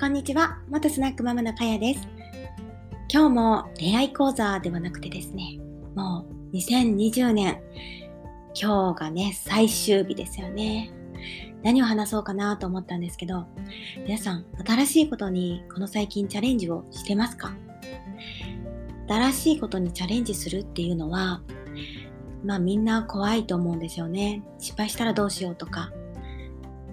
[0.00, 2.08] こんにちは、元スナックママのかやです。
[3.12, 5.58] 今日も恋愛講座ではなくてですね、
[5.96, 7.60] もう2020年、
[8.54, 10.92] 今日がね、最終日ですよね。
[11.64, 13.46] 何を話そうかなと思ったんですけど、
[14.06, 17.56] 皆さん、新しいことにこの最近チャレンジをしてますか？
[19.08, 21.42] 新しいことにチャレンジするっていうのは、
[22.44, 24.44] まあみんな怖いと思うんですよね。
[24.60, 25.90] 失敗したらどうしようとか、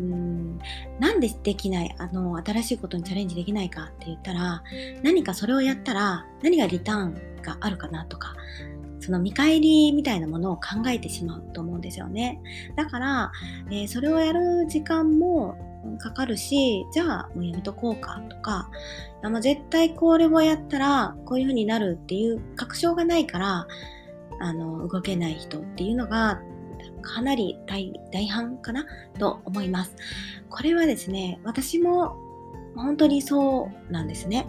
[0.00, 0.58] うん。
[1.00, 4.62] なんでできないあの新しいことにチャレンジできないかって言ったら
[5.02, 8.34] 何かそれをやったら何がリターンがあるかなとか
[9.00, 12.40] その見返りみたいなものを考えてしまうと思うんですよね。
[12.76, 13.32] だから、
[13.70, 15.56] えー、それをやる時間も
[15.98, 18.68] かかるしじゃあもうやめとこうかとか
[19.22, 23.66] あの絶対これをやったらこういう風になるっていう確証がないから
[24.40, 26.40] あの動けない人っていうのが
[27.08, 28.86] かなり大半かな
[29.18, 29.96] と思います。
[30.50, 32.16] これはですね、私も
[32.76, 34.46] 本当にそうなんですね。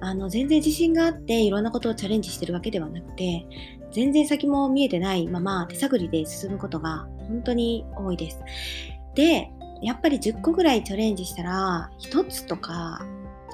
[0.00, 3.46] あの全然自信があっていろんなことをチャレンジしてるわけではなくて
[3.92, 8.40] 全然先も見えてないまま手探りで進むことが本当に多いです。
[9.14, 9.48] で
[9.80, 13.06] やっぱり10個ぐらいチャレンジしたら1つとか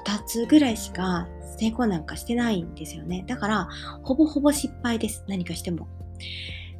[0.07, 1.27] 2つぐらいしか
[1.59, 3.25] 成功なんかしてないんですよね。
[3.27, 3.69] だから
[4.01, 5.87] ほぼほぼ失敗です何かしても。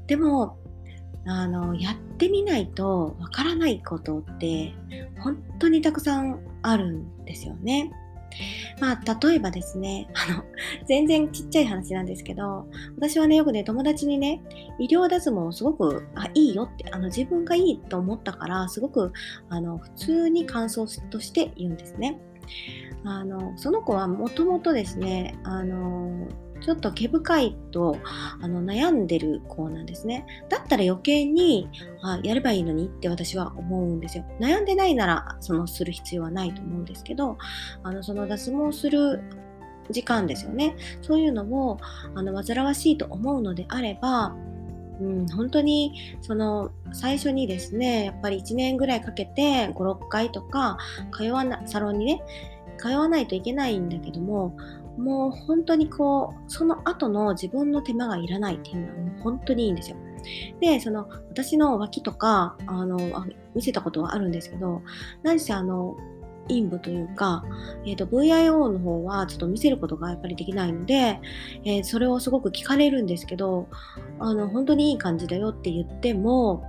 [0.07, 0.57] でも
[1.25, 4.73] あのやってみないとわからないことって
[5.19, 7.91] 本当にたくさんあるんですよね。
[8.79, 10.43] まあ、例えばですね、あの、
[10.87, 14.41] 全然ちっちゃい話なんですけど、私はね、よくね、友達にね、
[14.77, 19.11] 医療脱毛すごく、あ、いいよって、あの、自分がいいと思ったから、すごく、
[19.49, 22.19] あの、普通に感想として言うんですね。
[23.03, 26.27] あの、その子はもともとですね、あの、
[26.61, 27.97] ちょっと毛深いと
[28.41, 30.25] あの悩んでる子なんですね。
[30.49, 31.69] だったら余計に
[32.02, 34.25] あやればいいのにって私は思うんですよ。
[34.39, 37.37] 悩んでないならそのする必要はないと思うんですけど、
[37.83, 39.21] あのその脱毛する
[39.91, 40.75] 時間ですよね。
[41.02, 41.80] そういうのを
[42.15, 44.36] あの煩わしいと思うのであれば、
[44.99, 50.77] うん、本当にその最初にですねやっぱり1年ぐらいかけて56回とか
[51.14, 52.21] 通わなサロンにね
[52.77, 54.55] 通わないといけないんだけども
[54.99, 59.98] もう本当にこう、その後の自分の手間がいらないっていうのはもう本当にいいんですよ。
[60.60, 64.82] で、その私の脇とか、あの、あ見せたことはあるんですけど、
[65.23, 65.95] 何せあの、
[66.49, 67.43] 陰部というか、
[67.86, 71.20] えーと、VIO の方はちょっと見せることがやっぱりできないので、
[71.64, 73.67] えー、それをすごく聞かれるんですけど、
[74.20, 76.64] あの、本当にいい感じだよって言っても、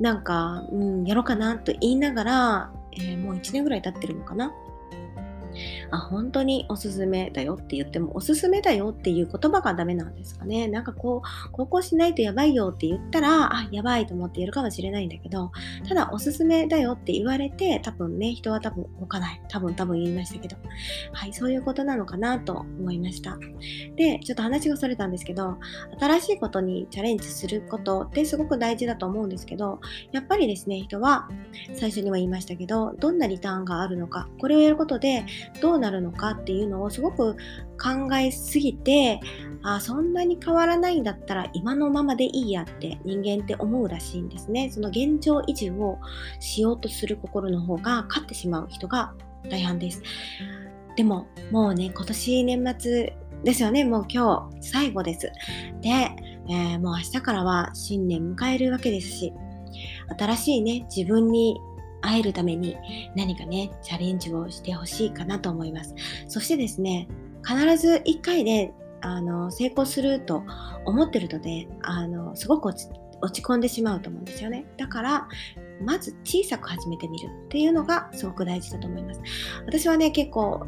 [0.00, 4.52] なんか、うん、やろうかなと言いながら、えー、もう1年ぐらい経ってるのかな。
[5.90, 10.68] あ本当におすすめだよって言ってもおすすめだよっていう言葉がダメなんですかね。
[10.68, 15.52] なんかこうここしないとやばいよって言ったらあやばいと思ってやるかもしれないんだけど
[15.88, 19.40] ただおすすめだよって言われて多分ね人は多分動かない。
[19.48, 20.56] 多分多分言いましたけど。
[21.12, 23.38] はいそういうことなのかなと思いました。
[23.96, 25.58] でちょっと話がそれたんですけど
[25.98, 29.80] 新しいことにチャレンジすることってすごく大事だと思うんですけど
[30.12, 31.28] やっぱりですね人は
[31.74, 35.24] 最初にも言いましたけどどんなリターンがあるのかこれをやることで
[35.60, 37.34] どうなるのかっていうのをすごく
[37.80, 39.20] 考えすぎて
[39.62, 44.70] あそんなに変わらないんだったら今のままでいいやって人間って思うらしいんですね。
[44.70, 45.98] その現状維持を
[46.40, 49.14] しようとする心の方が勝ってしまう人が
[49.50, 50.02] 大半です。
[50.96, 53.84] でももうね今年年末ですよね。
[53.84, 55.32] もう今日最後です。
[55.80, 55.88] で、
[56.48, 59.32] えー、もう明日からは新年迎えるわけですし
[60.18, 61.58] 新しいね自分に
[62.04, 62.76] 会えるために
[63.16, 65.94] 何かね、チャレンジをしてほしいかなと思います。
[66.28, 67.08] そしてですね、
[67.46, 70.44] 必ず1回であの成功すると
[70.84, 74.66] 思ってるので、あのすごく落ち落ち込んでしまうと思うんですよね。
[74.76, 75.28] だから、
[75.82, 79.20] まず小さく始めてみるっていうのがすごく大事だと思います。
[79.66, 80.66] 私はね、結構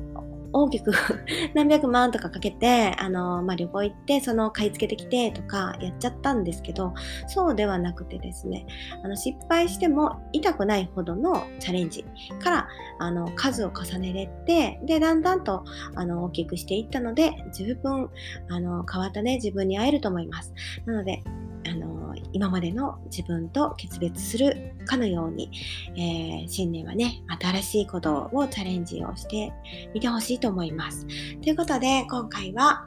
[0.63, 0.91] 大きく
[1.55, 6.95] 何百万とかかけて、あの、まあ、旅行行って、その買い付けてきてとかやっちゃったんですけど、
[7.27, 8.67] そうではなくてですね、
[9.03, 12.05] あの失敗しても痛くないほどのチャレンジ
[12.43, 15.65] から、あの、数を重ねれて、で、だんだんと、
[15.95, 18.09] あの、大きくしていったので、十分、
[18.49, 20.53] あの、変わったね、自分に会えると思います。
[20.87, 21.23] なので、
[21.69, 21.96] あの
[22.37, 25.51] 今までの自分と決別するかのように、
[25.97, 29.55] えー、新年はね新しいことをチャレンジをして
[29.95, 31.07] みてほしいと思います。
[31.41, 32.85] ということで今回は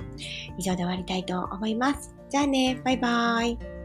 [0.60, 2.14] 以上で終わりたいと思います。
[2.30, 3.79] じゃあねバイバーイ。